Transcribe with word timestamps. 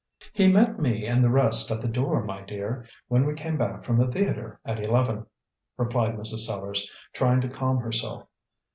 "He 0.33 0.51
met 0.51 0.79
me 0.79 1.05
and 1.05 1.23
the 1.23 1.29
rest 1.29 1.69
at 1.69 1.79
the 1.83 1.87
door, 1.87 2.23
my 2.23 2.41
dear, 2.41 2.87
when 3.07 3.23
we 3.23 3.35
came 3.35 3.55
back 3.55 3.83
from 3.83 3.99
the 3.99 4.11
theatre 4.11 4.59
at 4.65 4.83
eleven," 4.83 5.27
replied 5.77 6.15
Mrs. 6.15 6.39
Sellars, 6.47 6.89
trying 7.13 7.39
to 7.41 7.47
calm 7.49 7.77
herself. 7.77 8.27